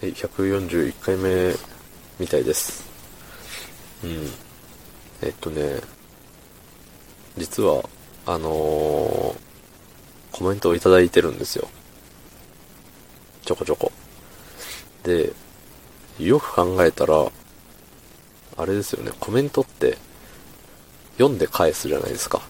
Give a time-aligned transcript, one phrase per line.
[0.00, 1.52] はい、141回目
[2.20, 2.84] みたいです。
[4.04, 4.28] うん。
[5.22, 5.80] えっとね、
[7.36, 7.82] 実は、
[8.24, 9.48] あのー
[10.30, 11.66] コメントをいただいてるんですよ。
[13.44, 13.90] ちょこちょこ。
[15.02, 15.32] で、
[16.20, 17.26] よく考えたら、
[18.56, 19.98] あれですよね、コメントって、
[21.16, 22.40] 読んで返すじゃないですか。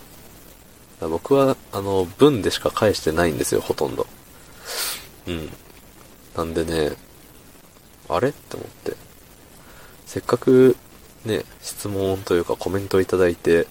[1.00, 4.06] 僕は、あの、文でしか返してないんですよ、ほとんど。
[5.26, 5.50] うん。
[6.36, 7.07] なんでね、
[8.08, 8.30] あれ？
[8.30, 8.94] って思って。
[10.06, 10.76] せっかく、
[11.24, 13.66] ね、質問というかコメントいただいて、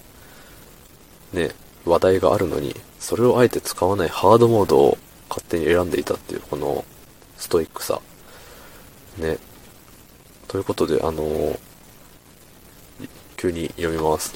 [1.32, 1.50] ね、
[1.84, 4.98] 話題があるのに、それをあえて使わないハードモードを
[5.28, 6.84] 勝手に選んでいたっていう、この、
[7.36, 8.00] ストイックさ。
[9.18, 9.38] ね。
[10.46, 11.58] ということで、あのー
[13.36, 14.34] 急に読みます。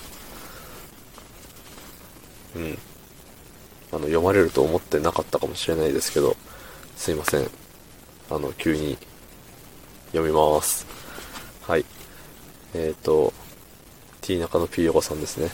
[2.55, 2.79] うん。
[3.91, 6.37] あの、読まれると思ってなかったかもしれないですけど、
[6.97, 7.51] すいません。
[8.31, 8.97] あの、急に
[10.13, 10.87] 読みます。
[11.63, 11.85] はい。
[12.75, 13.33] えっ、と、
[14.21, 15.51] T 中の P 横さんですね。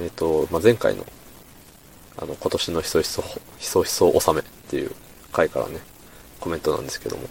[0.00, 1.04] えっ、と、まあ、前回の、
[2.16, 3.22] あの、今年のひそひそ、
[3.58, 4.92] ひそひそ納めっていう
[5.32, 5.80] 回からね、
[6.40, 7.24] コメントなんですけども、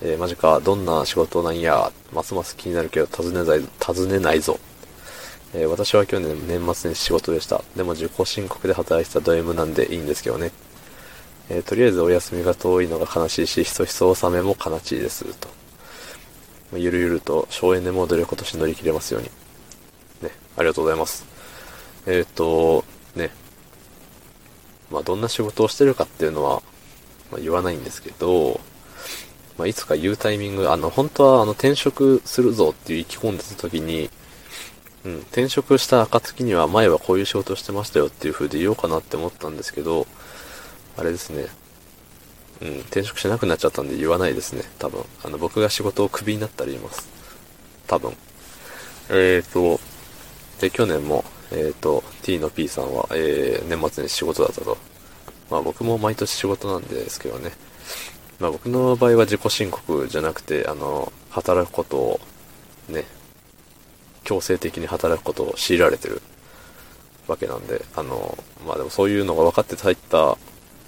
[0.00, 4.58] えーマジか、どんな仕事なんや、ますます気になるけど、尋ねない、尋ねないぞ。
[5.54, 7.64] えー私は去年年末に仕事でした。
[7.74, 10.52] でも自己申告で働いてたド M なんでいいんですけどね。
[11.50, 15.48] えーとりあえずお休みが遠いのが悲しいし、ひそひそ納めも悲しいです、と。
[16.74, 19.30] ゆるゆると省エネモードで今年乗り切れますように。
[20.22, 21.24] ね、ありがとうございます。
[22.06, 22.84] えっ、と、
[23.16, 23.30] ね、
[24.90, 26.62] まあどんな仕事をしてるかっていうのは、
[27.30, 28.60] まあ、言わないんですけど、
[29.58, 34.08] まあ、いつか言うタイミング、あの、本当はあの転職するぞっていう意気込んでた時に、
[35.04, 40.06] うん、転職した暁には前はこういう仕事をしてましたよっていう風で言おうかなって思ったんですけど、
[40.98, 41.46] あれですね。
[42.60, 45.04] うん、転職しなくなっちゃったんで言わないですね、多分。
[45.24, 47.08] あの、僕が仕事をクビになったら言います。
[47.86, 48.12] 多分。
[49.10, 49.80] えーと、
[50.60, 54.76] で、去年も、えーと、T の P さんは、えー、年末に仕事だったと。
[55.50, 57.52] まあ僕も毎年仕事なんですけどね。
[58.38, 62.20] まあ僕の場合は自己申告じゃなくて、あの、働くことを、
[62.88, 63.04] ね、
[64.24, 66.20] 強制的に働くことを強いられてる
[67.26, 68.36] わけなんで、あの、
[68.66, 70.36] まあでもそういうのが分かって入った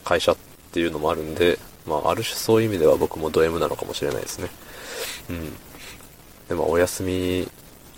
[0.04, 0.36] 会社っ
[0.72, 4.48] ていうのもあるんで、まあある種そういう意味では僕もド M なのかもしれないですね。
[5.30, 5.52] うん。
[6.48, 7.48] でもお休み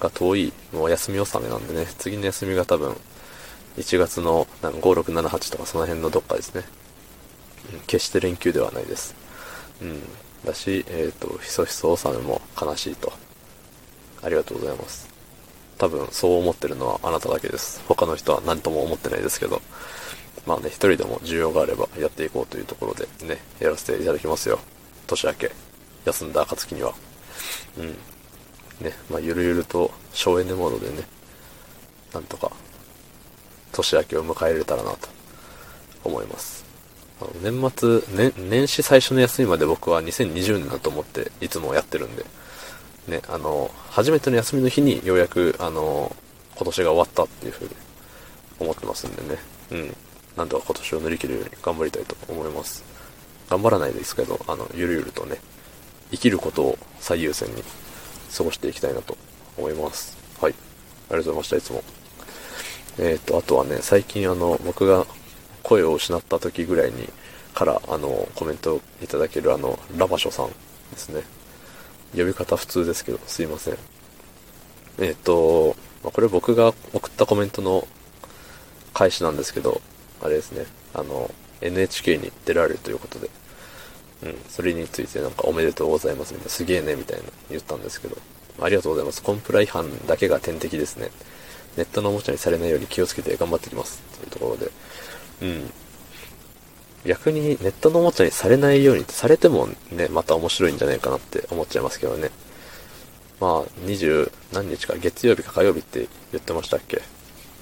[0.00, 2.96] が遠い、もうお休み納めなんでね、次の休みが多分、
[3.76, 6.64] 1月の5、6、7、8とかその辺のどっかですね。
[6.66, 6.82] うん
[7.86, 9.14] 決して連休ではないです。
[9.80, 10.00] うん。
[10.44, 13.12] だし、えっ、と、ひそひそ納めも悲しいと。
[14.22, 15.08] ありがとうございます。
[15.78, 17.82] 多分そう思ってるのはあなただけです。
[17.88, 19.60] 他の人は何とも思ってないですけど。
[20.47, 24.59] まあね、一人でも需要があればやっていこうというところでね、やらせていただきますよ。
[25.06, 25.53] 年明け。
[26.04, 26.93] 休んだ暁には。
[27.78, 27.88] うん。
[28.84, 31.03] ね、まあゆるゆると省エネモードでね、
[32.12, 32.50] なんとか
[33.72, 35.09] 年明けを迎えれたらなと
[36.04, 36.64] 思います。
[37.20, 42.25] あの年末、ね、年始最初の休みまで僕は2020年だと思っていつもやってるんで、
[43.06, 46.14] ね、あの、初めての休みの日にようやく、あの、
[46.56, 47.70] 今年が終わったっていうふうに
[48.60, 49.38] 思ってますんでね、
[49.70, 49.97] うん。
[50.37, 52.84] なんとか今年を乗り切るように頑張りたいと思います。
[53.50, 55.38] 頑張らないですけど、あの、ゆるゆるとね、
[56.10, 57.62] 生きることを最優先に
[58.34, 59.16] 過ごしていきたいなと
[59.59, 60.16] 思います。
[60.41, 60.54] はい。
[61.10, 61.82] ありがとうございました、いつも。
[62.98, 65.06] えっ、と、あとはね、最近あの、僕が
[65.62, 67.09] 声を失った時ぐらいに、
[67.54, 70.49] から、あの、コメントをいただけるあの、ラバショさん
[70.93, 71.22] ですね。
[72.16, 73.76] 呼び方普通ですけど、すいません。
[74.99, 77.87] えっ、と、これ僕が送ったコメントの
[78.93, 79.81] 返しなんですけど、
[80.22, 83.31] あれですね、あの、NHK に出られるということで、
[84.25, 88.16] うん、それについてなんかおめでとうございますみたいな、すげえねみたいな言ったんですけど、
[88.61, 89.22] ありがとうございます。
[89.22, 91.11] コンプラ違反だけが天敵ですね。
[91.77, 94.03] ネットのおもちゃにされないように気をつけて頑張ってきます。
[94.19, 94.71] というところで、
[95.43, 95.72] うん。
[97.06, 102.31] 逆にネットのおもちゃにされないようにってされてもね、また面白いんじゃないかなって思っちゃいますけどね。
[103.41, 107.02] まあ、20何日か、月曜日か火曜日って言ってましたっけ？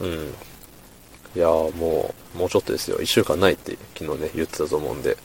[0.01, 0.35] うん。
[1.37, 2.99] いやーもう、もうちょっとですよ。
[2.99, 5.17] 1週間ないって昨日ね、言ってたと思うんで。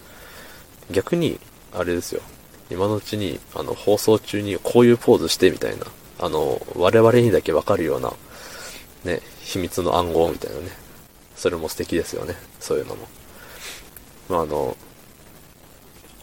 [0.91, 1.39] 逆に、
[1.73, 2.21] あれですよ。
[2.69, 5.85] 今のうちに、あの、放送中にこういうポーズしてみたいな。
[6.19, 8.13] あの、我々にだけわかるような、
[9.03, 10.69] ね、秘密の暗号みたいなね。
[11.35, 12.35] それも素敵ですよね。
[12.59, 13.07] そういうのも。
[14.29, 14.77] まあ、あの、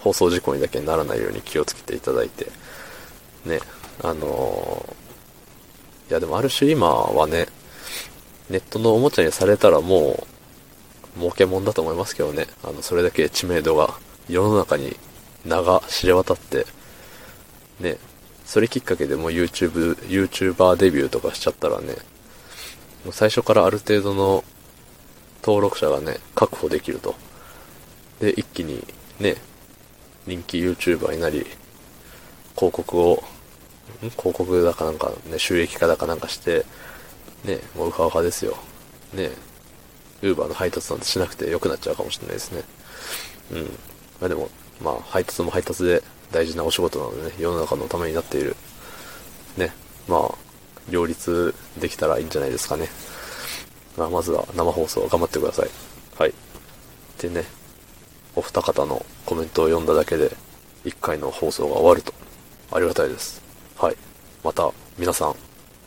[0.03, 2.47] 放送事故にだけならないように気をつけていただいて、
[3.47, 3.61] ね、
[4.03, 4.85] あの
[6.11, 7.47] いやでもある種今はね、
[8.51, 10.27] ネットのおもちゃにされたらも
[11.17, 12.47] う、儲けもんだと思いますけどね。
[12.65, 13.95] あの、それだけ知名度が
[14.29, 14.97] 世の中に
[15.45, 16.67] 名が知れ渡って、
[17.81, 17.99] ね、
[18.45, 21.95] それきっかけでもう YouTube、YouTuber デビューとかしちゃったらね、
[23.05, 24.45] もう最初からある程度の
[25.43, 27.15] 登録者がね、確保できると。
[28.21, 28.87] で、一気に
[29.19, 29.37] ね、
[30.27, 31.47] 人気 YouTuber になり、
[32.55, 33.23] 広告を、
[34.01, 36.65] 広告だかなんかね、収益化だかなんかして、
[37.45, 38.57] ね、もうウハウハですよ。
[39.13, 39.31] ね、
[40.23, 42.63] ウーバーの配達なんてしなくて良くなっちゃうかもしれないですね。
[43.53, 43.63] うん。
[44.21, 44.49] まあでも、
[44.81, 48.57] まあ配達も配達で大事なお仕事なのでね、世の中のためになっている。
[49.57, 49.73] ね、
[50.09, 50.35] まあ、
[50.91, 52.89] 両立できたらいいんじゃないですかね。
[53.97, 55.71] まあ、まずは生放送頑張ってください。
[56.19, 56.35] はい。
[57.21, 57.45] でね、
[58.35, 60.35] お二方のコメントを読んだだけで、
[60.85, 62.13] 1回の放送が終わると、
[62.73, 63.43] ありがたいです。
[63.77, 63.97] はい。
[64.43, 65.35] また、皆さん、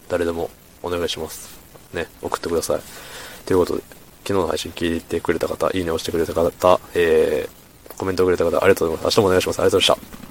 [0.07, 0.49] 誰でも
[0.85, 1.57] お願いします。
[1.93, 2.79] ね、送ってください。
[3.45, 3.83] ということで、
[4.23, 9.19] 昨日の配信聞いてくれた方、いいね押してくれた方、えー、コメントをくれた方、ありがとうございます。
[9.19, 9.59] 明日もお願いします。
[9.59, 10.15] ありがとうございました。